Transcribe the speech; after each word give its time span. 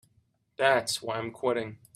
That's 0.57 0.99
why 1.03 1.17
I'm 1.17 1.29
quitting. 1.29 1.77